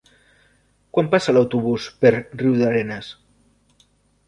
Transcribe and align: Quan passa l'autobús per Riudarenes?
Quan 0.97 1.09
passa 1.11 1.35
l'autobús 1.35 1.85
per 2.05 2.13
Riudarenes? 2.41 3.13